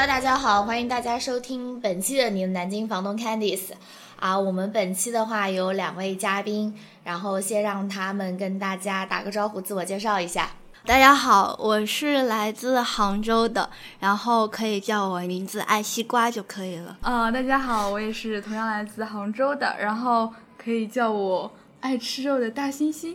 [0.00, 3.72] Hello，大家好，欢迎大家收听本期的你的南京房东 Candice。
[4.18, 10.52] 啊，我们本期的话有两位嘉宾，然后先让他们跟大家打个招呼，自我介绍一下。
[10.86, 13.68] 大家好，我是来自杭州的，
[13.98, 16.96] 然后可以叫我名字爱西瓜就可以了。
[17.02, 23.14] 啊，大家好，我也是同样来自杭州的，然后可以叫我爱吃肉的大猩猩。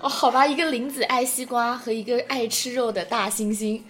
[0.00, 3.80] 哦，好吧，一个林子爱西瓜和一个爱吃肉的大猩猩。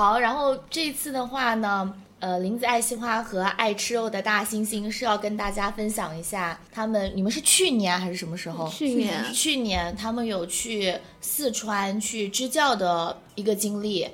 [0.00, 8.66] 好，然后这次的话呢，呃，林子爱西花和爱吃肉的大猩猩是要跟大家分享一下他们，你们是去年还是什么时候？
[8.70, 14.08] 去年，去年他们有去四川去支教的一个经历。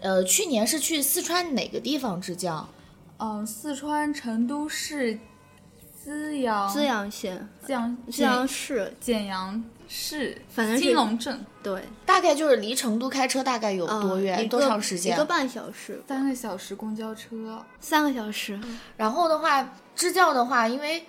[0.00, 2.66] 呃，去年是去四川哪个地方支教？
[3.18, 5.18] 嗯，四川成都市
[6.06, 9.60] 资阳资阳县资阳资阳市简阳。
[9.88, 14.48] 市，反正金龙镇，对，大概就是离成都开车大概有多远？
[14.48, 15.14] 多长时间？
[15.14, 18.60] 一个半小时，三个小时公交车，三个小时。
[18.96, 21.04] 然后的话，支教的话，因为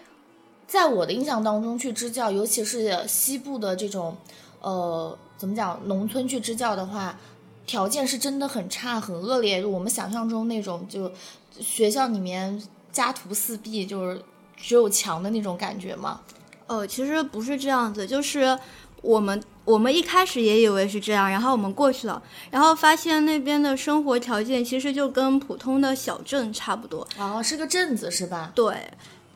[0.68, 4.16] 在我的印象当中，去支教，尤其是西部的这种，
[4.62, 7.18] 呃，怎么讲，农村去支教的话，
[7.66, 9.60] 条件是真的很差，很恶劣。
[9.60, 11.12] 就我们想象中那种，就
[11.60, 12.62] 学校里面
[12.92, 14.22] 家徒四壁，就是
[14.58, 16.20] 只有墙的那种感觉吗？
[16.66, 18.60] 呃，其实不是这样子，就是
[19.02, 27.08] 我们我们一开始也以为是这样，然后我们过去了，然后发现那边的生活条件其实就跟普通的小镇差不多。
[27.18, 28.52] 哦，是个镇子是吧？
[28.54, 28.76] 对。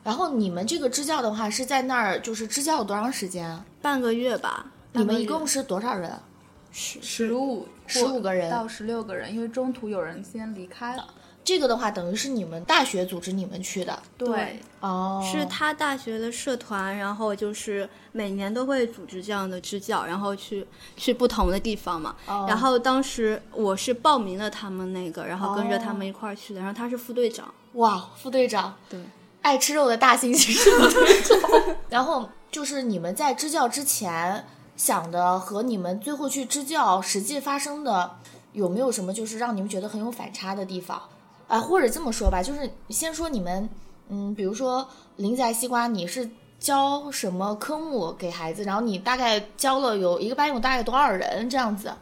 [0.04, 3.62] 然后你们这个支教的话是在那儿，就是支教多长时间？
[3.80, 4.66] 半个月吧。
[4.92, 6.12] 你们一共是多少人？
[6.72, 11.06] 十十五十五个人到十六个人，因为中途有人先离开了。
[11.44, 20.64] 这个的话，等于是你们大学组织你们去的，对，哦，是他大学的社团，然后就是每年都会组织这样的支教，然后去
[20.96, 22.14] 去不同的地方嘛。
[22.46, 26.60] 然后当时我是报名了他们那个，然后跟着他们一块儿去的。
[26.60, 29.00] 然后他是副队长，哇，副队长，对，
[29.42, 31.76] 爱吃肉的大猩猩是副队长。
[31.90, 38.18] 然后就是你们在支教之前想的和你们最后去支教实际发生的
[38.52, 41.02] 有没有什么就是让你们觉得很有反差的地方？
[41.52, 43.68] 啊，或者这么说吧，就是先说你们，
[44.08, 48.64] 嗯，比如说林仔西瓜，你是教什么科目给孩子？
[48.64, 51.92] 然后你大概教了有一个班有大概多少人这样子？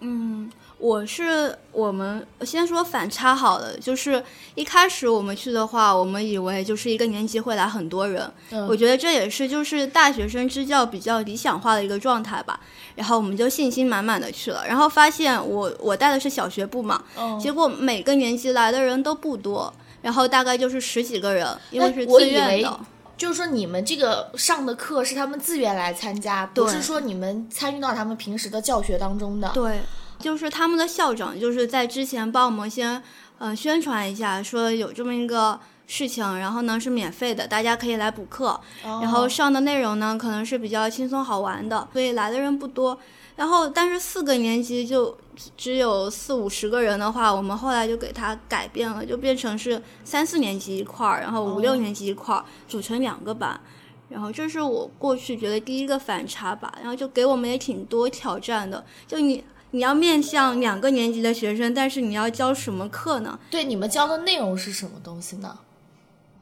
[0.00, 0.50] 嗯。
[0.84, 4.22] 我是我们先说反差好了，就是
[4.54, 8.30] 一开始我们去的话，我们以为就是一个年级会来很多人，
[8.68, 12.60] 我觉得这也是就是大学生支教比较理想化的一个状态吧。
[12.96, 17.02] 然后我们就信心满满的去了，然后发现我我带的是小学部嘛，
[17.40, 19.72] 结果每个年级来的人都不多，
[20.02, 22.80] 然后大概就是十几个人，因为是自愿的。
[23.16, 29.48] 就是说你们这个上的课是他们自愿来参加，不是说你们参与到他们平时的教学当中的。
[29.54, 29.80] 对。
[30.24, 33.02] 就是他们的校长，就是在之前帮我们先，
[33.36, 42.98] 呃，宣传一下，说有这么一个事情，然后呢是免费的，大家可以来补课，然后上的内容呢可能是比较轻松好玩的，所以来的人不多。
[43.36, 45.14] 然后但是四个年级就
[45.58, 53.60] 只有四五十个人的话，我们后来就给他改变了，就变成是三四年级一块儿，然后五六年级一块儿，组成两个班。
[54.08, 59.44] 然后这是我过去觉得第一个反差吧，然后就给我们也挺多挑战的，就你。
[59.74, 63.40] 你要面向两个年级的学生，但是你要教什么课呢？
[63.50, 65.58] 对，你们教的内容是什么东西呢？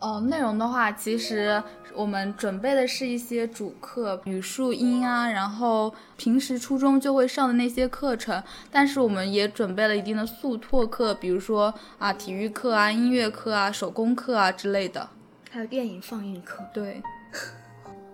[0.00, 1.62] 哦，内容的话，其实
[1.94, 15.09] 我们准备的是一些主课，语数英啊，然后平时初中就会上的那些课程，但是我们也准备了一定的速拓课，比如说啊，体育课啊，音乐课啊，手工课啊之类的，
[15.50, 16.62] 还有电影放映课。
[16.75, 17.00] 对。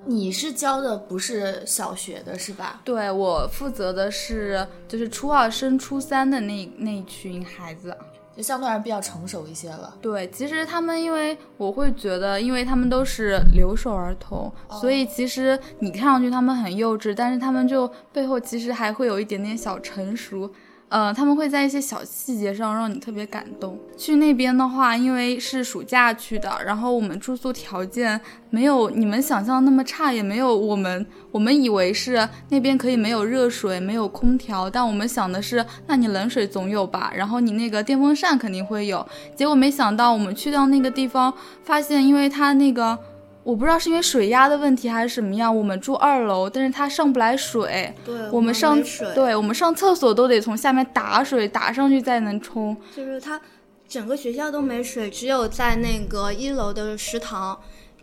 [0.06, 2.80] 你是教的不是小学的是吧？
[2.84, 7.94] 对我负责的是就是初二升初三的那那群孩子，
[8.34, 9.94] 就相对而言比较成熟一些了。
[10.00, 14.50] 对，其实他们因为我会觉得，因为他们都是留守儿童，
[14.80, 20.50] 所以其实你看上去他们很幼稚，但是他们就背后其实还会有一点点小成熟。
[20.88, 23.78] 呃，他们会在一些小细节上让你特别感动。
[23.96, 28.18] 去那边的话，因为是暑假去的，然后我们住宿条件
[28.48, 39.06] 没有你们想象那么差，也没有我们我们以为是那边可以没有热水、没有空调，但我们想的是，那你冷水总有吧，然后你那个电风扇肯定会有。
[39.36, 41.32] 结果没想到我们去到那个地方，
[41.64, 42.98] 发现因为它那个。
[43.48, 47.90] 我不知道是因为水压的问题还是什么样，我们住二楼，但是它上不来水。
[48.04, 52.76] 对，我们上水，对我们上厕所都得从下面打水打上去再能冲。
[52.94, 53.40] 就是它
[53.88, 57.58] 整个学校都没水，只有在那个一楼的食堂，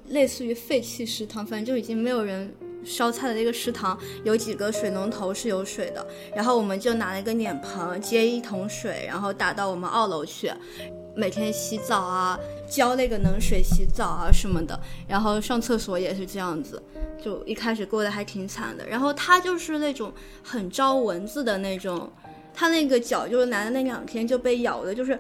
[0.08, 2.52] 类似于废弃食堂，反正就已经没有人
[2.84, 6.04] 烧菜的那个食堂，有几个水龙头是有水的。
[6.36, 10.52] 然后我们就拿了一个脸盆接一桶水，然后打到我们二楼去。
[11.16, 16.82] 每天洗澡啊，浇那个冷水洗澡啊什么的，然后上厕所也是这样子，
[17.24, 18.86] 就一开始过得还挺惨的。
[18.88, 20.12] 然后他就是那种
[20.44, 22.12] 很招蚊子的那种，
[22.54, 25.20] 他那个脚就是来的那两天就被咬的，就是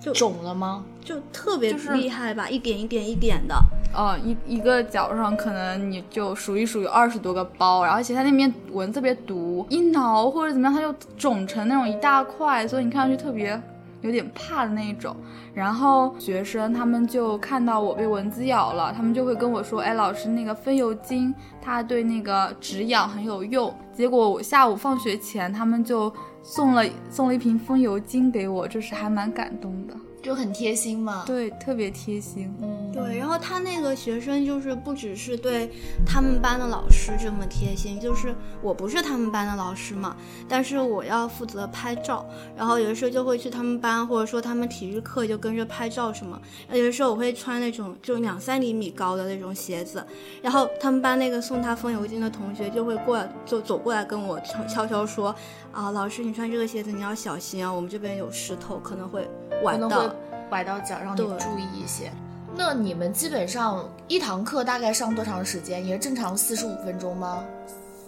[0.00, 0.84] 就肿了吗？
[1.04, 3.54] 就特别厉害吧，一点一点一点的。
[3.92, 13.60] 哦，一一个脚上可能你就数一数有二十多个包，然后而且它那边蚊子特别毒，一挠或者怎么样，它就肿成那种一大块，所以你看上去特别
[14.02, 15.16] 有点怕的那一种。
[15.52, 26.12] 然后学生他们就看到我被蚊子咬了，他们就会跟我说：“哎，老师，那个风油精它对那个止痒很有用。”结果我下午放学前，他们就
[26.42, 29.94] 送了送了一瓶风油精给我，就是还蛮感动的。
[30.22, 31.24] 就很贴心嘛。
[31.26, 32.52] 对，特别贴心。
[32.62, 35.70] 嗯，对，然后他那个学生就是不只是对
[36.06, 40.16] 他们班的老师这么贴心，就是我不是他们班的老师嘛，
[40.48, 42.24] 但是我要负责拍照，
[42.56, 46.40] 然后有的时候就会去他们班，或者说他们体育课就跟着拍照什么。
[46.72, 50.04] 有的时候我会穿那种就两三厘米高的那种鞋子，
[50.42, 55.34] 然后他们班那个送他风油精的同学就会过来，就走过来跟我悄悄悄说
[55.72, 59.28] 啊，老师你穿这个鞋子你要小心啊，我们这边有石头，可能会
[59.62, 60.14] 崴到。
[60.50, 62.10] 崴到脚，让你对注意一些。
[62.56, 65.86] 那你们基本上一堂课大概上多长时间？
[65.86, 67.44] 也是正常四十五分钟吗？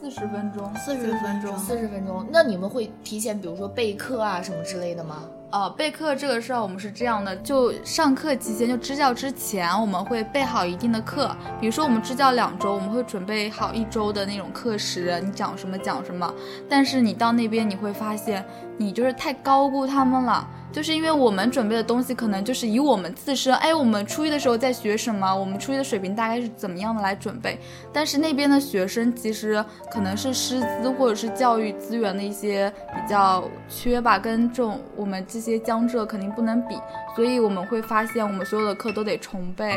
[0.00, 2.26] 四十分钟，四十分钟四十分钟。
[2.32, 5.22] 那你们会提前，比如说备课啊什么之类的吗？
[5.52, 11.30] 呃，备课这个事儿我们是这样的，就上课期间，就支教之前，我们会备好一定的课。
[11.60, 16.34] 比如说我们支教两周，我们会准备好一周的那种课时，你讲什么讲什么。
[16.70, 18.42] 但是你到那边你会发现，
[18.78, 20.48] 你就是太高估他们了。
[20.72, 27.60] 就是因为我们准备的东西可能就是以我们自身，哎，我们初一的时候在学什么，我们初一的水平大概是怎么样的来准备。
[27.92, 36.76] 但是那边的学生其实可能是师资或者是教育资源的一些比较缺吧，跟这种我们这些江浙肯定不能比，
[37.16, 39.72] 所以我们会发现我们所有的课都得重背。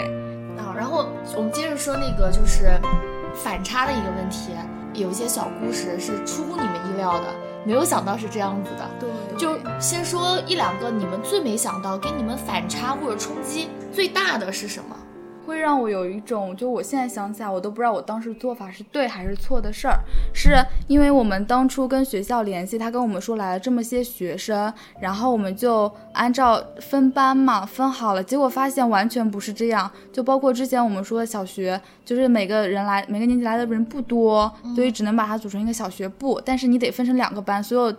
[0.58, 2.80] 啊，然后我们接着说那个就是
[3.34, 4.52] 反差的一个问题，
[4.94, 7.26] 有一些小故事是出乎你们意料的，
[7.66, 8.90] 没有想到是这样子的。
[9.00, 14.96] 对，就先说一两个你们最没想到，给你们反差或者冲击最大的是什么？
[15.46, 20.00] 会让我有一种，就我现在想起来，我都不知道我当时做法是对还是错的事儿，
[20.34, 20.56] 是
[20.88, 37.96] 因为我们当初跟学校联系，他跟我们说来了这么些学生，然后我们就按照分班嘛分好了，结果发现完全不是这样，就包括之前我们说的小学，就是每个人来每个年级来的人不多，所以只能把它组成一个小学部，但是你得分成两个班，所有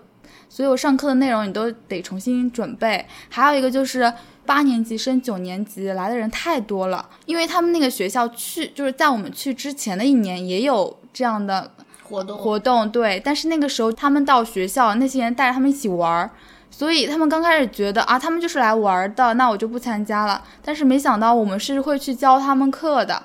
[0.48, 3.04] 所有上课的内容你都得重新准备。
[3.28, 4.12] 还有一个就是
[4.46, 11.70] 八年级升九年级来的人太多了，因为他们那个学校去就是在我们去之前的一年也有这样的
[12.04, 16.30] 活动活动，对，但是那个时候他们到学校，那些人带着他们一起玩儿。
[16.68, 20.42] 所以他们刚开始觉得啊，他们就是来玩的，那我就不参加了。
[20.62, 23.22] 但是没想到我们是会去教他们课的，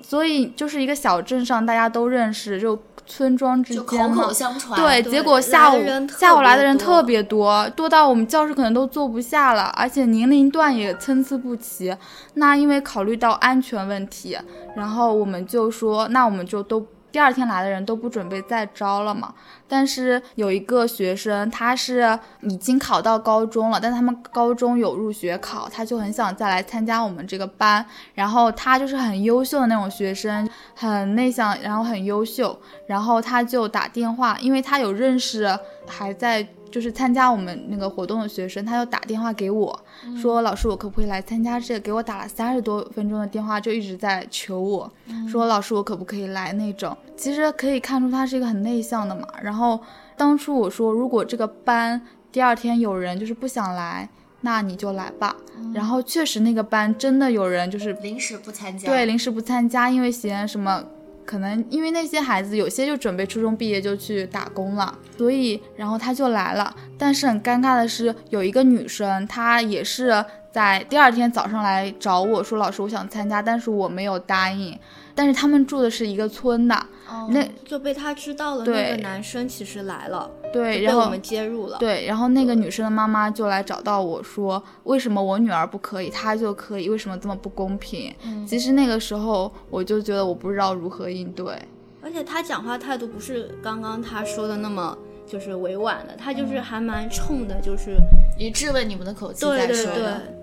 [0.00, 2.74] 所以就是一个小镇上大家都认识，就
[3.06, 4.80] 村庄之间嘛口口相传。
[4.80, 5.78] 对，对结果下午
[6.18, 11.96] 下午来的人特别多，多到我们教室可能都坐不下了，而且年龄段也参差不齐。
[12.34, 14.36] 那因为考虑到安全问题，
[14.76, 19.32] 然后我们就说，那我们就都第二天来的人都不准备再招了嘛。
[19.68, 27.86] 但是有一个学生，他是已经考到高中了，但他们高中有入学考，他就很想再来参加我们这个班。
[28.14, 32.58] 然后他就是很优秀的那种学生，很内向，然后很优秀。
[32.88, 35.56] 然后他就打电话，因为他有认识
[35.86, 36.44] 还在
[36.74, 39.84] 就是参加我们那个活动的学生，他就打电话给我，
[40.20, 41.78] 说老师我可不可以来参加这个？
[41.78, 44.92] 给我打了三十多分钟的电话，就一直在求我，
[45.30, 46.96] 说老师我可不可以来那种。
[47.16, 49.24] 其实可以看出他是一个很内向的嘛。
[49.40, 49.78] 然后
[50.16, 52.02] 当初我说，如果这个班
[52.32, 54.08] 第二天有人就是不想来，
[54.40, 55.36] 那你就来吧。
[55.72, 58.88] 然后确实那个班真的有人就是临时不参加。
[58.88, 60.84] 对，临时不参加，因为嫌什么，
[61.24, 66.74] 可能因为那些孩子有些就准备初中毕业就去打工了，所以然后他就来了。
[66.98, 74.78] 但是很尴尬的是，有一个女生，她也是在第二天早上来找我说，老师我想参加，但是我没有答应。
[75.14, 81.78] 但是他们住的是一个村的，哦那就被他知道了，那个男生其实来了，对，然后就被我们接入了。
[81.78, 88.14] 对，然后那个女生的妈妈就来找到我说，为什么我女儿不可以，她就可以，为什么这么不公平？
[88.24, 91.56] 嗯其实那个时候我就觉得我不知道如何应对。
[92.02, 97.96] 而且他讲话态度不是刚刚他说的那么就是委婉的，他就是还蛮冲的，就是
[98.38, 100.20] 以质问你们的口气在说的。
[100.20, 100.34] 对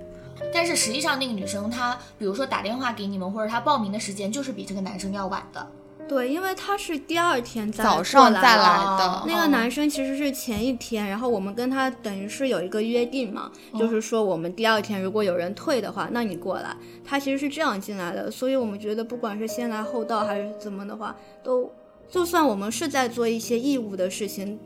[0.52, 5.68] 但是实际上，那个女生她，比如说打电话给你们，或者她报名的时间，就是比这个男生要晚的。
[6.12, 9.24] 对，因为他是第二天再早上再来来的哦。
[9.26, 13.50] 那个男生其实是前一天，然后我们跟他等于是有一个约定嘛，
[13.80, 16.76] 就是说我们第二天如果有人退的话，那你过来。
[17.06, 21.72] 他其实是这样进来的，所以我们觉得不管是先来后到还是怎么的话，都
[22.10, 24.60] 就算我们是在做一些义务的事情。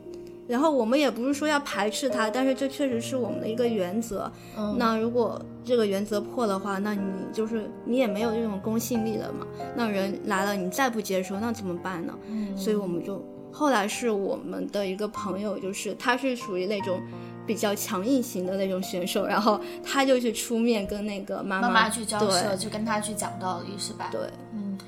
[0.48, 4.30] 然后我们也不是说要排斥他，但是这确实是我们的一个原则。
[4.56, 9.46] 嗯那如果这个原则破的话，那你就是你也没有这种公信力了嘛。
[9.74, 12.14] 那人来了，你再不接受，那怎么办呢？
[12.28, 17.00] 嗯所以我们就后来是我们的一个朋友，就是他是属于那种
[17.46, 24.08] 比较强硬型的那种选手，然后他就去出面跟那个妈妈妈去交涉，对去跟他去讲道理，是吧？
[24.12, 24.20] 对，
[24.52, 24.78] 嗯，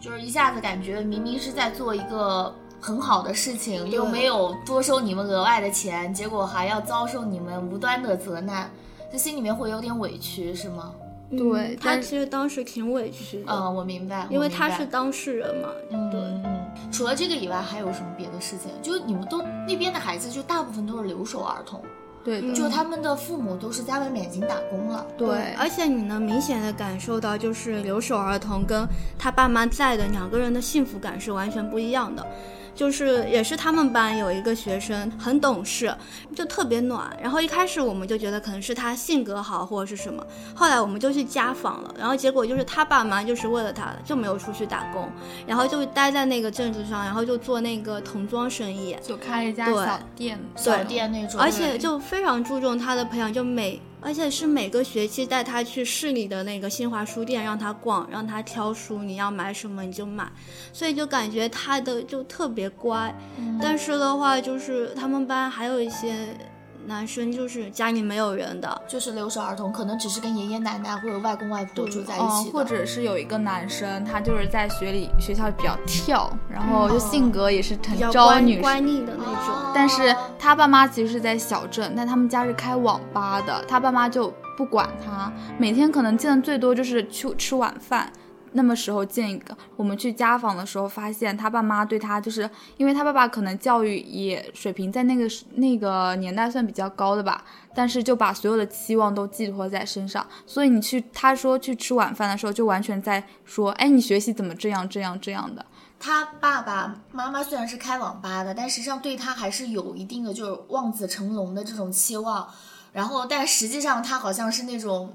[0.00, 8.68] 就是一下子感觉明明是在做一个很好的事情，又没有多收你们额外的钱，结果还要遭受你们无端的责难，
[9.10, 10.92] 他心里面会有点委屈，是吗？
[10.94, 10.98] 嗯
[11.38, 15.70] 对他其实当时挺委屈的，嗯，我明白，因为他是当事人嘛。
[15.88, 18.70] 对嗯嗯，除了这个以外，还有什么别的事情？
[18.82, 21.80] 就你们都那边的孩子，就大部分都是留守儿童，
[22.22, 25.06] 对，就他们的父母都是在外面已经打工了。
[25.16, 28.86] 对，而且你能明显的感受到，就是留守儿童跟
[29.18, 32.26] 他爸妈在的两个人的幸福感是完全不一样的。
[32.74, 35.94] 就是也是他们班有一个学生很懂事，
[36.34, 37.14] 就特别暖。
[37.20, 45.08] 然后一开始我们就觉得可能是他性格好或者是什么，后来我们就去家访了，然后结果就是他爸妈就是为了他就没有出去打工，
[45.46, 48.96] 然后就待在那个镇子上，然后就做那个童装生意。
[49.02, 60.30] 就开了一家对小店，小店那种，而且就非常注重他的培养，就每而且是每个学期带他去市里的那个新华书店让他逛，让他挑书，你要买什么你就买，
[60.72, 63.14] 所以就感觉他的就特别乖。
[63.60, 66.36] 但是的话，就是他们班还有一些
[66.86, 78.62] 男生，就是家里没有人的，就是留守儿童，可能只是跟爷爷奶奶或者外公外婆住在一起哦的，，或者是有一个男生，他就是在学里学校比较跳，然后就性格也是很招女生。
[78.62, 79.34] 乖逆的那种。
[79.34, 88.12] 哦但是他爸妈其实是在小镇，但他们家是开网吧的，他爸妈就不管他，每天可能见的最多就是去吃晚饭。
[88.52, 97.44] 那么时候见一个，我们去家访的时候发现他爸妈对他就是，因为他爸爸可能教育也水平在那个那个年代算比较高的吧，
[97.74, 105.64] 但是就把所有的期望都寄托在身上，所以你去他说去吃晚饭的时候，就完全在说，哎，你学习怎么这样这样这样的，
[105.98, 112.48] 他爸爸妈妈虽然是开网吧的，但实际上对他还是有一定的就是望子成龙的这种期望。
[112.92, 115.14] 然后，但实际上他好像是那种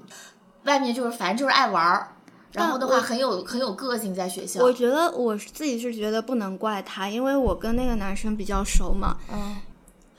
[0.63, 2.15] 外面就是反正就是爱玩儿，
[2.53, 4.63] 然后的话很有很有个性在学校。
[4.63, 9.57] 我觉得我自己是觉得不能怪他，因为我跟那个男生比较熟嘛，嗯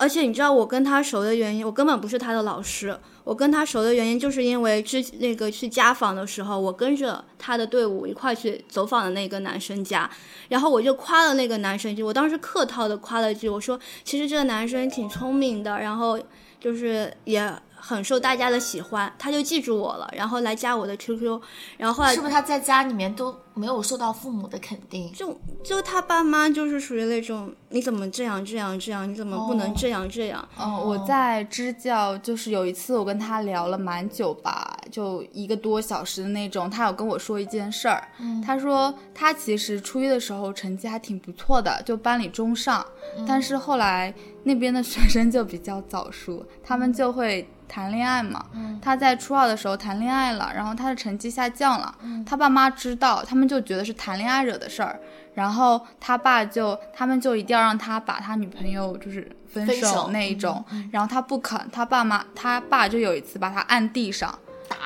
[0.01, 2.97] 而且你知道我跟他熟的原因，我根本不是他的老师。
[3.25, 10.09] 我跟他熟的原因，就是因为之那个去家访的时候，我跟着他的队伍一块去走访的那个男生家，
[10.51, 16.17] 然后我就夸了那个男生一句，我当时客套的夸了一句，我说其实这个男生挺聪明的，然后
[16.61, 21.41] 就是也很受大家的喜欢，他就记住我了，然后来加我的 QQ，
[21.77, 25.13] 然后后来是不是他在家里面都没有受到父母的肯定？
[25.13, 30.49] 就就他爸妈就是属于那种你怎么这样这样这样，你怎么不能哦这样这样？
[30.59, 36.69] 嗯，我在支教，就是有一次我跟他聊了蛮久吧，就一个多小时的那种。
[36.69, 38.09] 他有跟我说一件事儿，
[38.45, 42.85] 他说他其实初一的时候成绩还挺不错的，就班里中上，
[43.27, 48.47] 但是后来那边的学生就比较早熟，他们就会谈恋爱嘛。
[48.81, 51.95] 他在初二的时候谈恋爱了，然后他的成绩下降了，
[52.25, 54.99] 他爸妈知道，他们就觉得是谈恋爱惹的事儿，
[55.35, 64.77] 然后他爸就他们就一定要让他把他女朋友就是分手那一种，然后他不肯，他爸妈他爸就有一次把他按地上打，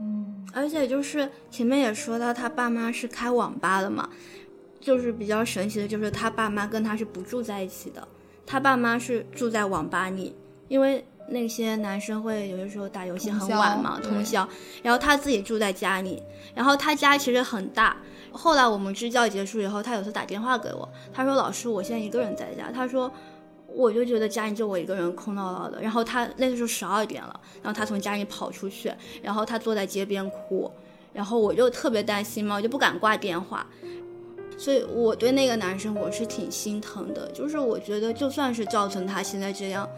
[0.00, 4.08] 嗯，而且就是前面也说到他爸妈是开网吧的嘛，
[4.80, 8.06] 就是比较神奇的，就是他爸妈跟他是不住在一起的，
[8.46, 10.36] 他爸妈是住在网吧里，
[10.68, 14.48] 因为那些男生会有的时候打游戏很晚嘛，通宵通宵，
[14.82, 16.22] 然后他自己住在家里，
[16.54, 17.96] 然后他家其实很大。
[18.32, 23.10] 后来我们支教结束以后，他有次打电话给我，他说：“老师，我现在一个人在家。”他说。
[23.76, 28.88] 我就觉得家里就我一个人空落落的，然后他那个时候十二点了，然后他从家里跑出去，
[29.20, 30.70] 然后他坐在街边哭，
[31.12, 33.66] 然后我就特别担心嘛，我就不敢挂电话，
[34.56, 39.88] 所以我对那个男生我是挺心疼的，就是我觉得就算是造成他现在这样，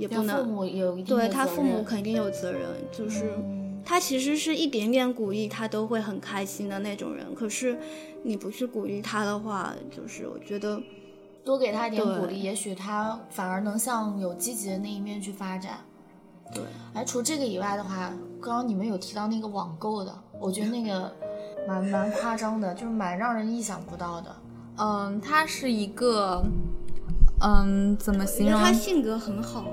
[0.00, 7.78] 也不父能母有一定对他父母肯定有责任，就是嗯他其实是一点点鼓励他都会很开心的那种人，可是
[8.22, 10.80] 你不去鼓励他的话，就是我觉得
[11.44, 15.78] 多给他一点鼓励，也许他反而能向有积极的那一面去发展。
[16.54, 16.62] 对，
[16.94, 21.12] 哎，除这个以外的话，刚刚你们有提到那个网购的，我觉得那个
[21.66, 24.36] 蛮蛮夸张的，就是蛮让人意想不到的。
[24.78, 26.42] 嗯，他是一个，
[27.40, 28.60] 嗯，怎么形容？
[28.60, 29.64] 他性格很好，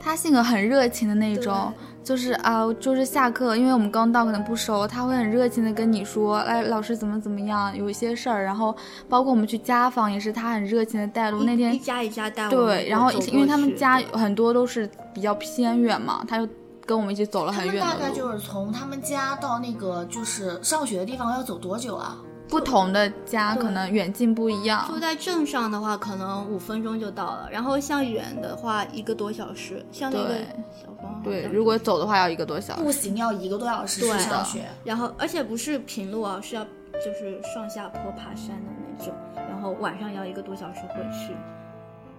[0.00, 1.72] 他性格很热情的那种。
[2.04, 8.42] 就是啊，就是下课，因为我们刚到，可能不熟，他会很热情的跟你说，哎，老师怎么怎么样，有一些事儿。
[8.42, 8.74] 然后
[9.10, 11.42] 包括我们去家访，也是他很热情的带路。
[11.42, 12.48] 那天一家一家带。
[12.48, 16.48] 对，然后因为他们家很多都是比较偏远嘛，他就
[16.86, 17.86] 跟我们一起走了很远的路。
[17.86, 22.16] 大概就是从他们家到那个就是上学的地方要走多久啊？
[22.48, 24.86] 不同的家可能远近不一样。
[24.88, 27.48] 住在镇上的话，可能五分钟就到了。
[27.50, 29.84] 然后像远的话，一个多小时。
[29.92, 30.34] 像那个
[30.72, 32.82] 小光，对，如果走的话要一个多小时。
[32.82, 34.64] 步行要一个多小时去上学。
[34.82, 39.14] 然后，而且不是平路啊，是要就是上下坡爬山的那种。
[39.34, 41.34] 然后晚上要一个多小时回去。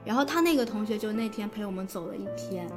[0.05, 2.67] 然后他那个同学就那天陪我们走了一天，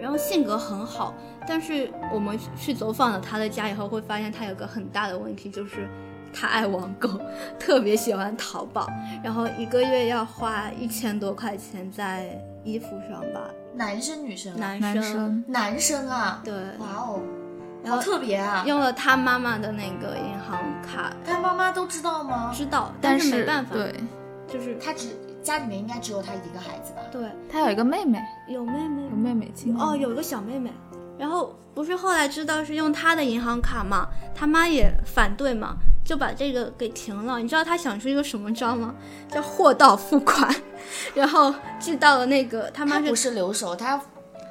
[0.00, 1.12] 然后性格很好。
[1.48, 5.88] 但是我们去走访了他的家以后，会发现他有个很大的问题，就是。
[6.32, 7.08] 他爱网购，
[7.58, 8.86] 特别喜欢淘宝，
[9.22, 13.40] 然后一个月要花一千多块钱在衣服上吧。
[13.74, 14.58] 男生女生？
[14.58, 15.44] 男生。
[15.48, 16.40] 男生啊？
[16.44, 16.52] 对。
[16.78, 17.20] 哇哦，
[17.84, 18.64] 然后特别啊！
[18.66, 21.12] 用了他妈妈的那个银行卡。
[21.24, 22.52] 他妈妈都知道吗？
[22.54, 23.74] 知道，但是没办法。
[23.74, 23.94] 对，
[24.48, 27.00] 就是他只家里面应该只有他一个孩子吧？
[27.12, 28.20] 对，他有一个妹妹。
[28.48, 29.02] 有妹妹？
[29.04, 29.74] 有妹妹亲。
[29.78, 30.70] 哦，有个小妹妹。
[31.16, 34.08] 然后不是后来知道是用他的银行卡嘛？
[34.34, 35.76] 他妈也反对嘛？
[36.10, 38.92] 就把这个给停了，你知道他想出一个什么招吗？
[39.28, 40.52] 叫货到付款，
[41.14, 44.00] 然后寄到了那个他妈不是留守，他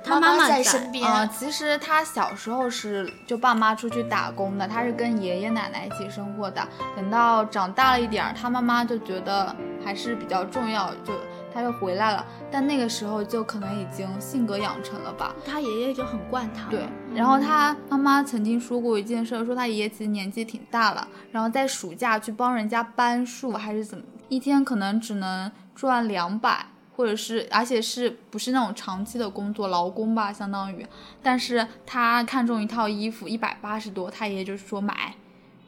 [0.02, 1.26] 他妈妈在身边啊。
[1.26, 6.66] 其实他小时候是就爸妈出去打工的，他是跟爷爷奶奶一起生活的。
[6.96, 11.12] 等到长大了一点，他妈妈就觉得还是比较重要，就。
[11.60, 15.36] 他又回来了，但那个时候就可能已经性格养成了吧。
[15.46, 16.70] 他爷爷就很惯他。
[16.70, 30.88] 对，然后他妈妈曾经说过一件事，说他爷爷其实年纪挺大了，然后在暑假去帮人家搬树还是怎么，一天可能只能赚两百，或者是而且是不是那种长期的工作劳工吧，相当于。
[31.22, 35.14] 但是他看中一套衣服一百八十多，他爷爷就是说买，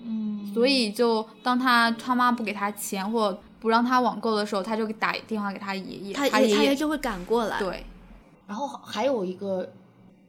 [0.02, 3.38] 嗯，所以就当他他妈不给他钱或。
[3.62, 7.58] 不让他网购的时候，他就打电话给他爷爷，他爷爷就会赶过来。
[7.60, 7.86] 对，
[8.48, 9.72] 然后还有一个，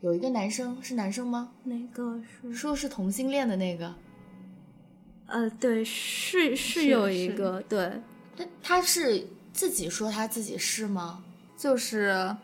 [0.03, 1.51] 有一个男生是男生吗？
[1.65, 3.93] 那个是说是同性恋的那个？
[5.27, 8.01] 呃，对，是是有一个，对，
[8.37, 11.25] 他他是自己说他自己是吗？
[11.57, 12.37] 就是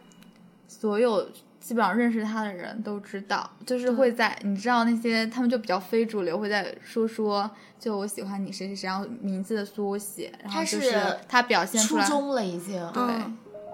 [0.66, 1.28] 所有。
[1.68, 13.04] 基本上认识他的人都知道，就是会在你知道那些他们就比较非主流，会在说说就我喜欢你谁谁谁，然后名字的缩写，然后就是他表现出来初中了已经，对，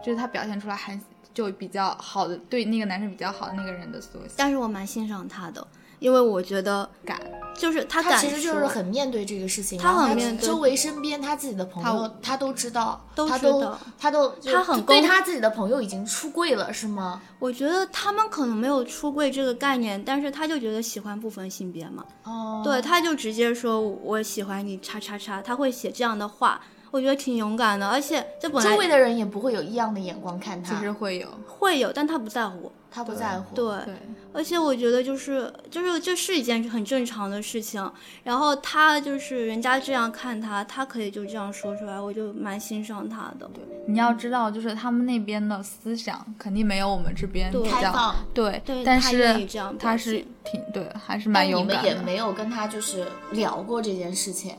[0.04, 0.98] 就是他表现出来还
[1.32, 4.34] 就比较好的对那个男生比较好的那个人的缩写。
[4.36, 5.64] 但是我蛮欣赏他的。
[5.98, 7.20] 因为我觉得敢，
[7.56, 9.78] 就是他敢，其实就是很面对这个事情。
[9.78, 17.20] 他很面对周围身边他自己的朋友，他都知道，都知道，他都他很对他自己的朋友已经出柜了，是吗？
[17.38, 22.04] 我觉得他们可能没有出柜这个概念，但是他就觉得喜欢不分性别嘛。
[22.24, 26.60] 哦，对，他就直接说我喜欢你叉叉叉，他会写这样的话。
[26.94, 30.72] 我觉得挺勇敢的，而且这本来周围的人也不会有异样的眼光看他。
[30.72, 33.52] 其实会有，会有，但他不在乎，他不在乎。
[33.52, 33.66] 对，
[34.32, 37.92] 而且我觉得就是就是这是一件很正常的事情。
[38.22, 43.50] 然后他就是人家这样看他，他可以就这样说出来，我就蛮欣赏他的。
[43.52, 49.44] 对，你要知道，就是他们那边的思想肯定没有我们这边开放对，但是
[49.80, 51.88] 他是挺对，还是蛮勇敢的。
[51.88, 54.54] 你们也没有跟他就是聊过这件事情。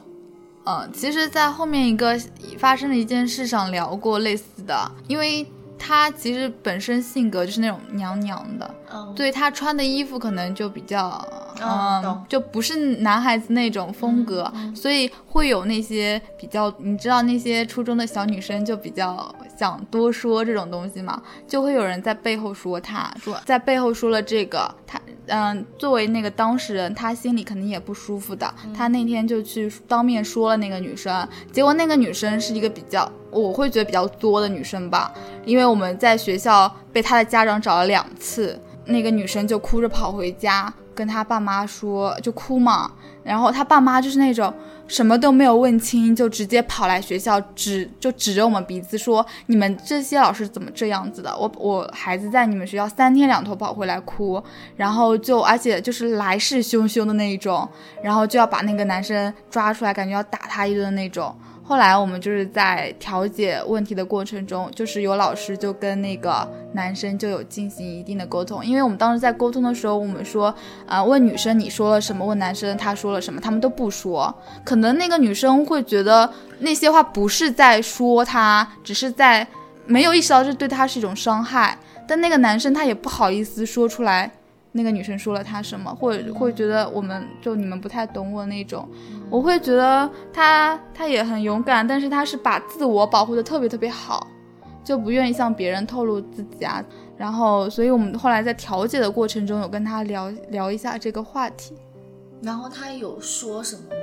[0.65, 2.19] 嗯，其实，在后面一个
[2.58, 5.45] 发生的一件事上聊过类似的，因为
[5.78, 11.23] 他其实本身性格就是那种娘娘的，嗯，对他穿的衣服可能就比较，
[11.62, 25.00] 嗯，就不是男孩子那种风格，所以会有那些比较，你知道那些初中的小女生就比较想多说这种东西嘛，就会有人在背后说他，说在背后说了这个他。
[25.28, 28.54] 嗯，作为那个当事人，他心里肯定也不舒服的。
[28.76, 35.12] 他那天就去当面说了那个女生，结果那个女生是一个比较，我会觉得比较作的女生吧。
[35.44, 42.92] 因为我们在学校被他的家长找了两次，那个女生就哭着跑回家，跟他爸妈说，就哭嘛。
[43.24, 44.52] 然后他爸妈就是那种。
[44.88, 51.36] 什么都没有问清，就直接跑来学校指就指着我们鼻子说：“你们这些老师怎么这样子的？
[51.36, 54.40] 我我孩子在你们学校三天两头跑回来哭，
[54.76, 57.68] 然后就而且就是来势汹汹的那一种，
[58.04, 61.36] 然后就要把那个男生抓出来，感觉要打他一顿那种。
[61.67, 70.54] 后来我们就是在调解问题的过程中，就是有老师就跟那个男生就有进行一定的沟通，因为我们当时在沟通的时候，我们说，
[70.86, 74.32] 啊，问女生你说了什么，问男生他说了什么，他们都不说，
[74.63, 79.47] 可能那个女生会觉得那些话不是在说他，只是在
[79.88, 81.75] 没有意识到这对他是一种伤害，
[82.08, 84.32] 但那个男生他也不好意思说出来。
[84.78, 88.86] 那个女生说了他什么，或者会觉得我们就你们不太懂我那种，
[89.30, 94.28] 我会觉得他他也很勇敢，但是他是把自我保护的特别特别好，
[94.84, 96.84] 就不愿意向别人透露自己啊。
[97.16, 101.74] 然后，所以我们后来在调解的过程中有跟他聊聊一下这个话题。
[102.42, 103.96] 然后他有说什么吗？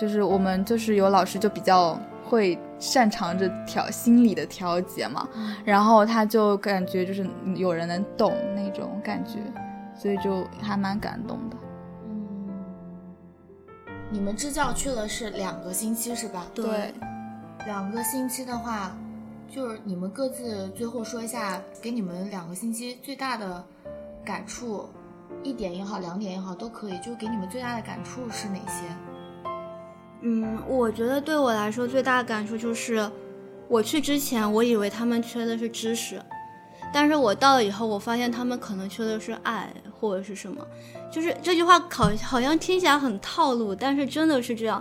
[0.00, 5.28] 就是我们就是有老师就比较会擅长着调心理的调节嘛，
[5.64, 9.40] 然后他就感觉就是有人能懂那种感觉。
[9.96, 11.56] 所以就还蛮感动的。
[12.06, 12.48] 嗯，
[14.10, 16.46] 你们支教去了是两个星期是吧？
[16.54, 16.92] 对，
[17.66, 18.96] 两个星期的话，
[19.48, 23.64] 就是你们各自最后说一下，给你们两个星期最大的
[24.24, 24.88] 感触，
[25.42, 28.84] 一点也好，两点也好都可以，就给你们最大的感触是哪些？
[30.22, 33.10] 嗯，我觉得对我来说最大的感触就是，
[33.68, 36.20] 我去之前我以为他们缺的是知识。
[36.94, 40.64] 但是我到了以后，我发现他们可能缺的是爱或者是什么，
[41.10, 44.80] 就是这句话好好像听起来很套路，但是真的是这样。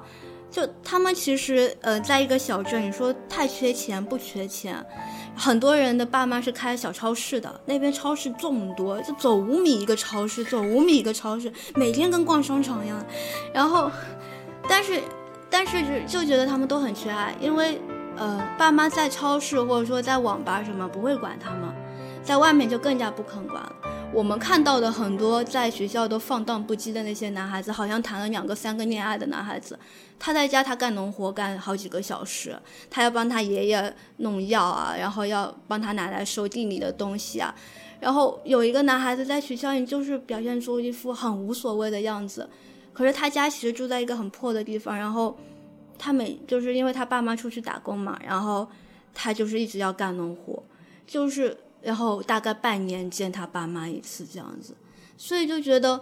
[0.51, 4.85] 就他们其实呃，在一个小镇，你说太缺钱不缺钱，
[5.35, 13.03] 很多人的爸妈是开小超市的，那边超市众多，就走五米一个超市，走五米一个超市，每天跟逛商场一样。
[13.51, 13.89] 然后，
[14.69, 15.01] 但是
[15.49, 17.81] 但是就就觉得他们都很缺爱，因为
[18.15, 21.72] 呃，爸妈在超市或者说在网吧什么不会管他们。
[22.23, 23.75] 在外面就更加不肯管了。
[24.13, 29.77] 我们看到的很多在学校都放荡不羁的那些男孩子，好像谈了两个、三个恋爱的男孩子，
[30.19, 32.55] 他在家他干农活干好几个小时，
[32.91, 37.53] 他要帮他爷爷弄药啊，然后要帮他奶奶收地里的东西啊。
[37.99, 42.47] 然后有一个男孩子在学校里就是表现出一副很无所谓的样子，
[42.93, 45.35] 可是他家其实住在一个很破的地方，然后
[45.97, 48.67] 他每就是因为他爸妈出去打工嘛，然后
[49.11, 50.63] 他就是一直要干农活，
[51.07, 51.57] 就是。
[51.83, 54.73] 然后大概半年见他爸妈一次这样子，
[55.17, 56.01] 所以就觉得，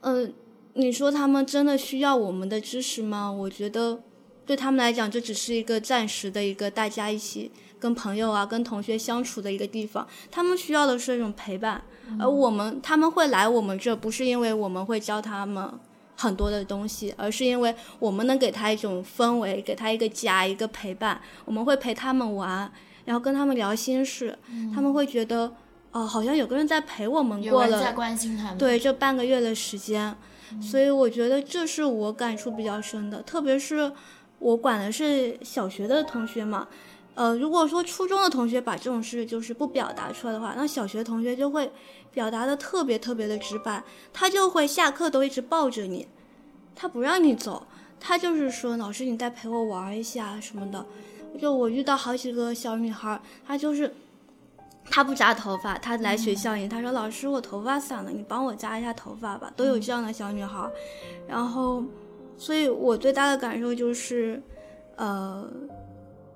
[0.00, 0.34] 嗯，
[0.74, 3.30] 你说他们真的需要我们的支持吗？
[3.30, 4.00] 我觉得
[4.44, 10.06] 对他们来讲，这只是一个暂时的一个大家一起跟朋友啊、跟同学相处的一个地方。
[10.30, 11.80] 他们需要的是一种陪伴，
[12.18, 15.72] 而我们他们会来我们这，不是因为我们会教他们
[16.16, 21.20] 很多的东西，而是因为我们能给他一种氛围，给他一个家，一个陪伴。
[21.44, 22.72] 我们会陪他们玩。
[23.04, 24.38] 然后跟他们聊心事，
[24.74, 25.52] 他们会觉得，
[25.90, 28.58] 哦，好像有个人在陪我们过了，在关心他们。
[28.58, 30.14] 对，这半个月的时间，
[30.60, 33.20] 所以我觉得这是我感触比较深的。
[33.22, 33.92] 特别是
[34.38, 36.68] 我管的是小学的同学嘛，
[37.14, 41.70] 呃，如果说初中的同学把这种事就是不表达出来的话，那小学同学就会
[42.12, 46.06] 表达的特别特别的直白，他就会下课都一直抱着你，
[46.74, 47.66] 他不让你走，
[48.00, 50.86] 他就是说老师你再陪我玩一下什么的。
[51.38, 53.92] 就我遇到好几个小女孩，她就是，
[54.90, 60.68] 她不扎头发，她来学校里，她说老师我头发散了，你帮我扎一下头发吧，都有这样的小女孩。
[61.26, 61.82] 然后，
[62.36, 64.40] 所以我最大的感受就是，
[64.96, 65.48] 呃，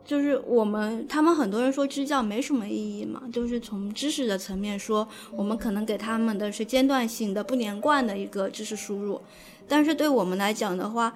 [0.04, 9.20] 就是我们他们很多人说支教没什么意义嘛，就是从知识的层面说，我们可能给他们的是间断性的、不连贯的一个知识输入，
[9.68, 11.12] 但是对我们来讲的话，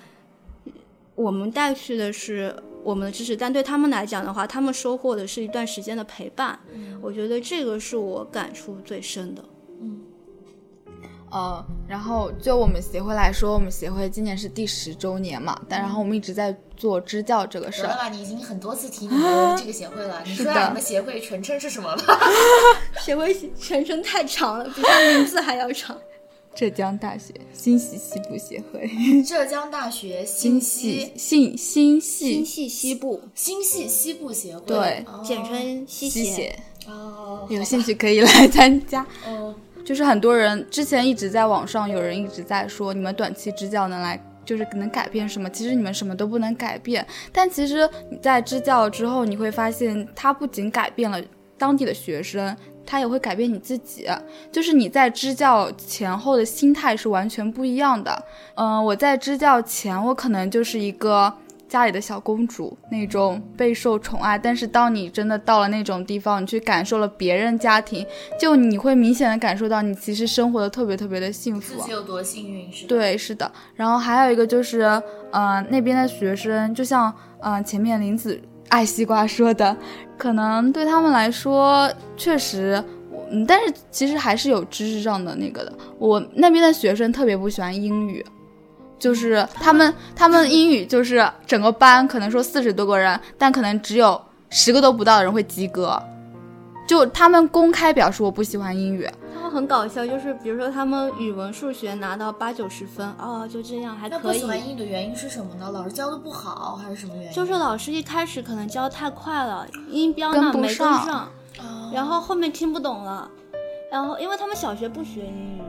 [1.21, 2.55] 我们带去的是。
[2.83, 6.59] 我们的知识，但对他们来讲的话，他们收获的是一段时间的陪伴。
[7.03, 9.45] 我觉得这个是我感触最深的。
[9.83, 10.01] 嗯，
[11.31, 18.09] 呃，然后就我们协会来说，我们协会今年是第十周年嘛，但然后我们一直在做支教这个事儿。
[18.09, 22.19] 你已经很多次提你们这个协会了，你说下你们协会全称是什么吧？
[23.05, 25.95] 协会全称太长了，比他名字还要长。
[26.55, 28.91] 浙江大学新系西部协会，
[29.23, 36.55] 浙江大学新系新新系新系西部新系西部协会，对，简称西协。
[36.87, 39.07] 哦，有兴趣可以来参加。
[39.27, 45.49] 哦，就是很多人之前一直在网上，有人一直在说，你们短期支教能来，就是能改变什么？
[45.51, 47.07] 其实你们什么都不能改变。
[47.33, 51.23] 但其实你在支教之后，你会发现，它不仅改变了
[51.57, 52.57] 当地的学生。
[52.91, 54.05] 它也会改变你自己，
[54.51, 58.21] 就是你在支教前后的心态是完全不一样的。
[58.57, 61.33] 嗯，我在支教前，我可能就是一个
[61.69, 68.05] 家里的小公主那种备受宠爱，但是当你真的到了那种地方，你去感受了别人家庭，
[68.37, 71.77] 就你会明显的感受到你其实生活的特别特别的幸福。
[71.77, 72.89] 自己有多幸运是？
[72.89, 73.49] 对，是的。
[73.77, 75.01] 然后还有一个就是，
[75.31, 79.77] 嗯，那边的学生，就像嗯前面林子爱西瓜说的，
[80.17, 82.83] 可能对他们来说确实，
[83.31, 85.73] 嗯，但是其实还是有知识上的那个的。
[85.99, 88.25] 我那边的学生特别不喜欢英语。
[88.99, 95.99] 就是他们， 他们英语就是整个班可能说四十多个人，但可能只有十个都不到的人会及格。
[96.87, 99.20] 就他们公开表示我不喜欢英语，他
[99.51, 104.21] 们很搞笑，就是比如说他们语文、数学拿到八九十分，哦，就这样还可以。
[104.21, 105.71] 不喜欢英语的原因是什么呢？
[105.73, 107.33] 老师教的不好还是什么原因？
[107.33, 111.29] 就是老师一开始可能教太快了，音标呢没跟上，
[111.93, 113.29] 然后后面听不懂了。
[113.91, 115.63] 然后因为他们小学不学英语。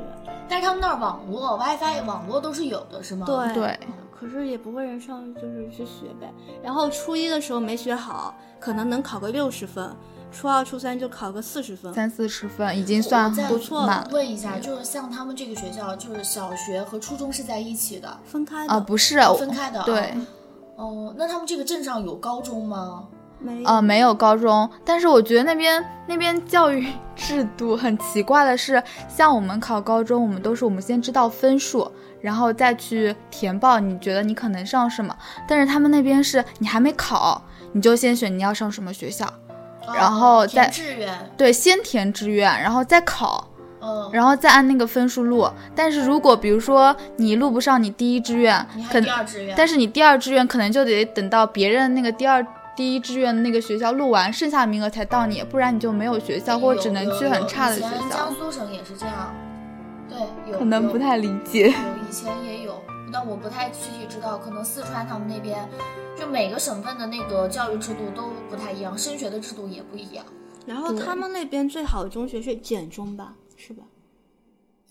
[0.48, 3.26] 但是他们那儿网络 WiFi 网络都是有的，是吗？
[3.26, 3.80] 对对。
[4.12, 6.32] 可是也不会人上，就是去学呗。
[6.62, 9.89] 然后初一的时候没学好，可能能考个六十分；
[10.32, 14.08] 初二、初三就考个四十分，三四十分已经算不错了。
[14.12, 18.80] 问一下，就是像他们这个学校，就是小学和初中是在一起的，分开的啊？
[18.80, 19.84] 不是，分开的。
[19.84, 20.13] 对。
[20.78, 23.04] 哦，那他们这个镇上有高中吗？
[23.44, 35.15] 没呃，没有高中，但是我觉得那边那边教育 制度很奇怪的是，像我们考高中，我们都是我们先知道分数，然后再去填报，你觉得你可能上什么？
[35.48, 37.41] 但是他们那边是你还没考，
[37.74, 39.32] 你就先选你要上什么学校，
[39.95, 43.47] 然后再志愿，对，先填志愿，然后再考，
[43.82, 45.49] 嗯，然后再按那个分数录。
[45.75, 49.10] 但是如果比如说你录不上你第一志愿，可能，
[49.56, 52.45] 但是你第二志愿可能就得等到别人那个第二。
[52.73, 58.10] 第一志愿的那个学校录完，剩下名额才到你，不然你就没有学校，或者只能去很差的学校。
[58.10, 59.36] 江苏省也是这样，
[60.10, 61.67] 对，可能不太理解。
[61.67, 64.38] 有以前也有，但我不太具体知道。
[64.38, 65.67] 可能四川他们那边，
[66.17, 70.26] 就每个省份的那个教育制度都不太一样，升学的制度也不一样。
[70.65, 73.34] 然后他们那边最好的中学是简中吧？
[73.58, 73.84] 是吧？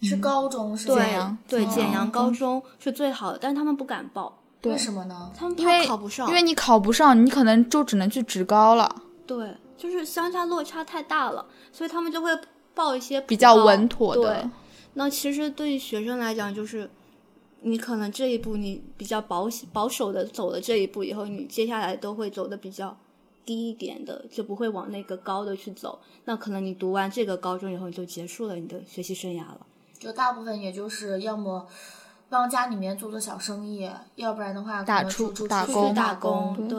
[0.02, 4.38] 是高中是简阳对，简阳高中是最好的，但是他们不敢报。
[4.64, 5.30] 为什么呢？
[5.36, 9.02] 他们怕考不上，因为你考不上，你可能就只能去职高了。
[9.26, 12.30] 对，就是相差落差太大了，所以他们就会
[12.74, 14.22] 报一些比较稳妥的。
[14.22, 14.50] 对，
[14.94, 16.90] 那其实对于学生来讲，就是
[17.62, 22.96] 你可能这一步你比较保保守的走了这一步以后，你接下来都会走的比较
[23.44, 26.00] 低一点的，就不会往那个高的去走。
[26.24, 29.66] 那可能你读完这个高中以后，你就结束了你的学习生涯了。
[29.98, 31.66] 就大部分也就是要么。
[32.32, 36.78] 帮家里面做做小生意，要不然的话打出打工打工对。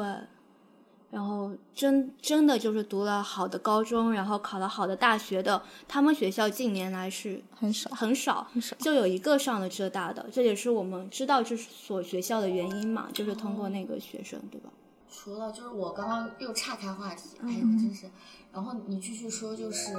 [1.11, 14.69] 然后真真的就是读了好的高中，然后考了好的大学的，他们学校近年来是很少很少很少，就有一个上了浙大的，这也是我们知道这所学校的原因嘛，就是通过那个学生，对吧？
[15.09, 18.09] 除了就是我刚刚又岔开话题，哎呀真是，
[18.53, 19.93] 然后你继续说，就是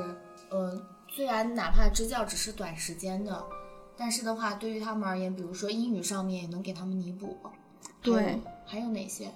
[0.50, 3.44] 嗯，虽然哪怕支教只是短时间的。
[3.94, 7.36] 但是的话，对于他们而言，比如说英语上面也能给他们弥补。
[8.00, 9.30] 对，还有哪些？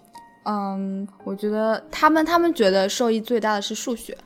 [0.46, 4.16] 嗯，我觉得他们他们觉得受益最大的是数学。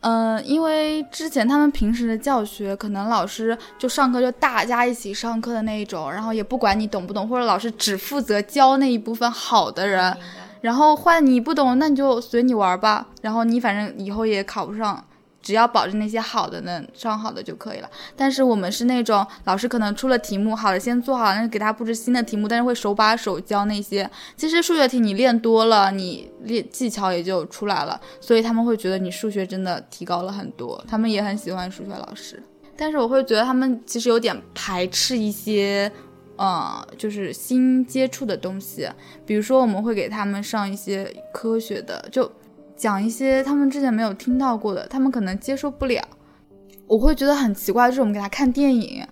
[0.00, 10.16] 嗯，因为之前他们平时的教学，可能老师就上课就大家一起上课的那一种，然后也不管你懂不懂，或者老师只负责教那一部分好的人，
[10.60, 15.04] 然后换你不懂，那你就随你玩吧，然后你反正以后也考不上。
[15.46, 17.88] 只要保证那些好的能上好的就可以了。
[18.16, 24.10] 但是我们是那种老师可能出了题目，好的先做好，那给他布置新的题目，但是会手把手教那些。
[24.36, 30.84] 其实数学题你练多了，你练技巧也就出来了，所以他们会觉得你数学真的提高了很多。
[30.88, 32.42] 他们也很喜欢数学老师，
[32.76, 35.92] 但是我会觉得他们其实有点排斥一些，
[36.34, 38.88] 呃，就是新接触的东西。
[39.24, 42.28] 比如说我们会给他们上一些科学的，就。
[42.76, 46.02] 讲一些他们之前没有听到过的，他们可能接受不了。
[46.86, 49.04] 我会觉得很奇怪，就是我们给他看电影，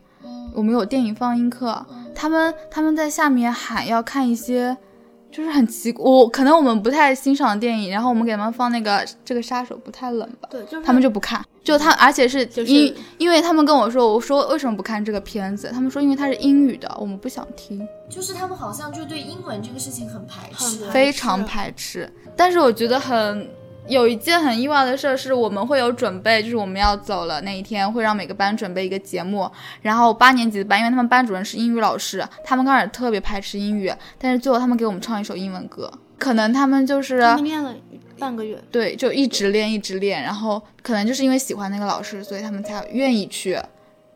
[0.55, 4.77] 我们有电影放映课，他们他们在下面喊要看一些。
[5.35, 23.51] 就是很奇，我可能我们不太欣赏电影，然后我们给他们放那个这个杀手不太冷吧，对，就是他们就不看，就他，而且是因因为他们跟我说，我说为什么不看这个片子，他们说因为它是英语的，我们不想听，就是他们好像就对英文这个事情很排斥，非常排斥，但是我觉得很。
[23.87, 29.51] 有一件很意外的事是，我们会有准备，就是我们要走了那一天，会让每个班准备一个节目。
[29.83, 35.93] 然后八年级的班，因为他们班主任是英语老师，他们刚开始特别排斥英语，但是最后他们给我们唱一首英文歌。
[36.19, 37.75] 可能他们就是练了
[38.19, 40.23] 半个月，对，就一直练，一直练。
[40.23, 43.59] 然后可能就是因为喜欢那个老师，所以他们才愿意去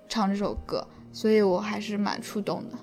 [0.08, 0.86] 唱这首歌。
[1.12, 2.78] 所以我还是蛮触动的。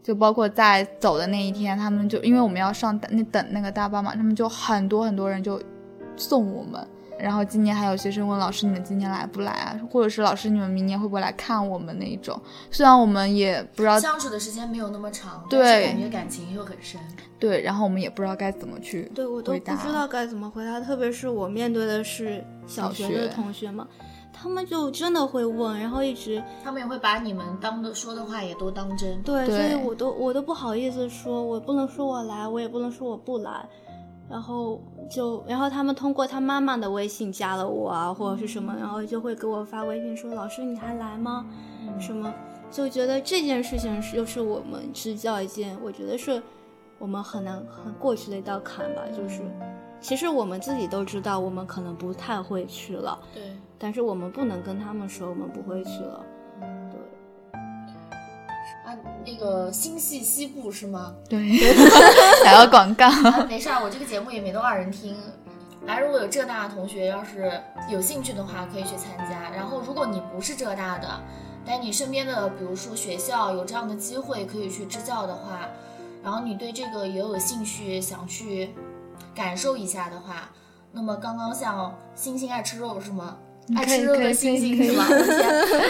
[0.00, 5.60] 嗯，就包括在走的那一天，他们就因为我们要上那等那个大巴嘛，他们就很多很多人就
[6.16, 6.86] 送我们。
[7.22, 16.98] 然后今年还有学生问老师：“你们今年来不来啊？”或者是老师：“你们明年会不会来看我们？”那一种，虽然我们也不知道相处的时间没有那么长，对，感觉感情又很深。
[17.38, 23.86] 对，然后我们也不知道该怎么去对我都不知道该怎么回答，特别是我面对的是小学的同学嘛，
[24.40, 29.20] 他们就真的会问，然后一直他们也会把你们当的说的话也都当真。
[29.22, 33.68] 对，所以我都我都不好意思说，我不能说我来，我也不能说我不来。
[34.30, 41.44] 然后就，然后他们通过他妈妈的微信加了我啊，或者是什么，然后就会给我发微信说：“老师你还来吗？”
[41.98, 42.32] 什么，
[42.70, 46.40] 就觉得这件事情是又是我们支教一件，我觉得是
[47.00, 49.02] 我们很难很过去的一道坎吧。
[49.08, 49.42] 就是，
[50.00, 53.18] 其实我们自己都知道，我们可能不太会去了。
[53.34, 53.42] 对。
[53.78, 56.24] 但是我们不能跟他们说我们不会去了。
[56.90, 57.60] 对。
[58.84, 61.14] 啊那个星系西部是吗？
[61.28, 61.58] 对，
[62.44, 63.08] 打个广告。
[63.46, 65.16] 没事儿，我这个节目也没多少人听。
[65.86, 67.52] 来，如果有浙大的同学要是
[67.88, 69.50] 有兴趣的话，可以去参加。
[69.54, 71.08] 然后，如果你不是浙大的，
[71.64, 75.68] 但你身边的，比如说学校有这样的机会可以去支教的话，
[76.22, 78.74] 然后你对这个也有兴趣，想去
[79.40, 80.50] 感受一下的话，
[80.92, 83.38] 那么刚刚像星星爱吃肉是吗？
[83.74, 85.06] 爱吃肉的星星是吧？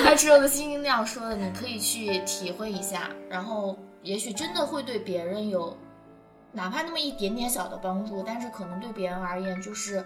[0.07, 5.77] 爱吃肉的星星那样说的，你可以去体会一下，然后也许真的会对别人有
[6.53, 10.05] 哪怕那么一点点小的帮助，但是可能对别人而言就是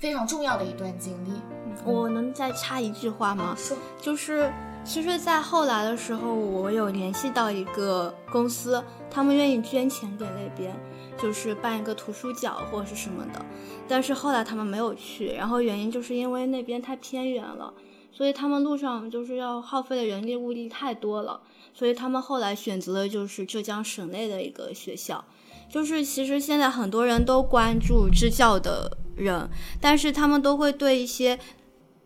[0.00, 1.40] 非常重要的一段经历。
[1.84, 3.54] 我能再插一句话吗？
[3.56, 10.74] 说，就是其实，在后来的时候，我有联系到一个公司，他们愿意捐钱给那边。
[11.20, 13.44] 就是办一个图书角或者是什么的，
[13.88, 17.72] 但是后来他们没有去，然后原因就是因为那边太偏远了，
[18.12, 21.40] 所以他们路上就是要耗费的人力物力太多了，
[21.72, 25.24] 所以他们后来选择了就是浙江省内的一个学校。
[25.70, 29.48] 就是其实现在很多人都关注支教的人，
[29.80, 31.38] 但是他们都会对一些。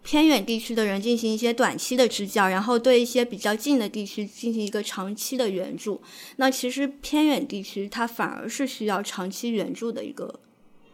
[0.07, 6.01] 偏远地区的人进行一些短期的支教，然后对一些比较近的地区进行一个长期的援助。
[6.37, 10.33] 那其实偏远地区它反而是需要长期援助的一个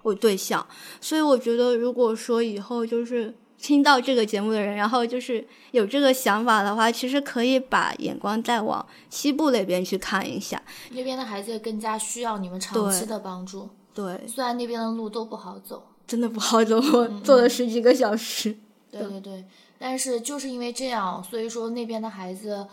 [0.02, 0.66] 我对象。
[0.98, 10.62] 所以我觉得，如果说以后就是听到这个节目的人，然后就是有这个想法的话，其实可以把眼光再往西部那边去看一下。
[10.92, 13.68] 那边的孩子更加需要你们长期的帮助。
[13.92, 18.56] 对，虽然那边的路都不好走，真的不好走，我坐了十几个小时。
[18.92, 19.44] 对对对，
[19.78, 22.66] 但是就是因为这样，所以说那边的孩子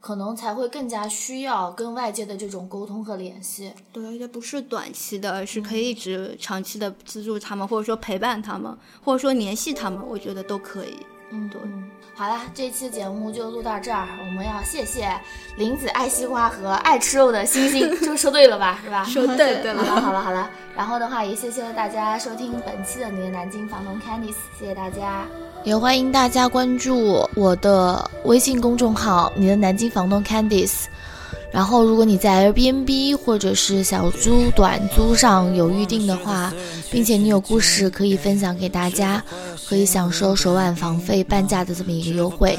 [0.00, 3.72] 可能才会更加需要跟外界的这种沟通和联系。
[3.92, 10.96] 对，而且不是短期的，是可以一直长期的资助他们，或者说陪伴他们，或者说联系他们，我觉得都可以。
[11.30, 11.60] 嗯，对。
[12.14, 15.12] 好啦，这期节目就录到这儿，我们要谢谢
[15.56, 18.80] 林子爱西瓜和爱吃肉的星星，这个说对了吧？
[18.82, 19.04] 是吧？
[19.04, 19.84] 说对 对了。
[19.84, 25.26] 好了好了好了，然后的话也谢谢大家收听本期的你的南京房东 Candice，谢谢大家。
[25.64, 30.84] 也欢迎大家关注我的微信公众号“你的南京房东 Candice”。
[31.50, 36.52] 然后，如果你在 Airbnb 或者是小租、短租上有预定的话，
[36.90, 39.22] 并且你有故事可以分享给大家，
[39.68, 42.58] 可以享受首晚房费半价的这么一个优惠。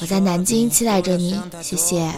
[0.00, 2.12] 我在南京期待着你，谢谢。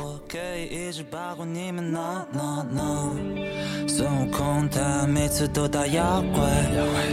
[3.87, 6.43] 孙悟空他每次都打妖怪，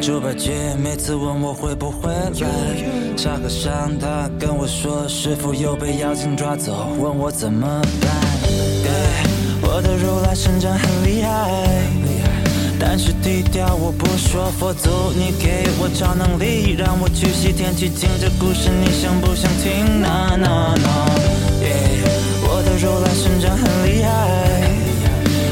[0.01, 7.67] 猪八戒每次问我会不会来，沙和尚他跟我说师傅又被妖精抓走，问我怎么
[8.01, 8.09] 办。
[9.61, 11.85] 我的如来神掌很厉害，
[12.83, 14.51] 但是低调我不说。
[14.57, 18.09] 佛祖，你给我超能力，让我去西天取经。
[18.19, 21.05] 这故事你想不想听？No No No，
[22.43, 24.09] 我的如来神掌很厉害，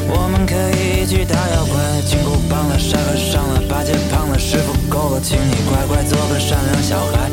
[0.10, 2.02] 我们可以一起打妖怪。
[2.02, 7.30] 金箍棒了，沙和尚了，八戒胖了，师傅够了，请你乖乖做个善良小孩。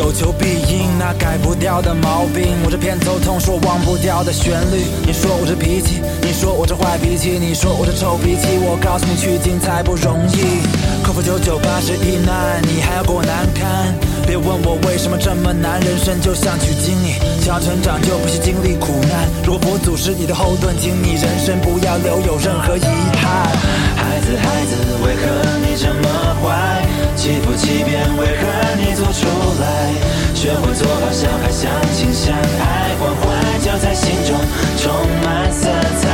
[0.00, 2.56] 有求必应那改不掉的毛病？
[2.64, 10.64] 我这偏头痛是我忘不掉的旋律你说我这脾气你说我这坏脾气你说我这臭脾气我告诉你取经才不容易。
[11.04, 13.92] 克服九九八十一难你还要给我难堪？
[14.26, 19.28] 别问我为什么这么难人生就像取经你想要成长就必须经历苦难。
[19.44, 22.88] 如果不是你的后盾请你人生不要留有任何遗
[23.20, 23.52] 憾。
[24.00, 24.72] 孩子孩子
[25.04, 25.28] 为何
[25.60, 26.08] 你这么
[26.40, 26.89] 坏。
[27.20, 28.46] 欺负欺骗，为何
[28.78, 29.26] 你做出
[29.60, 29.92] 来？
[30.34, 34.40] 学会做好小孩，相亲相爱，关怀就在心中，
[34.78, 34.90] 充
[35.22, 35.68] 满色
[36.00, 36.09] 彩。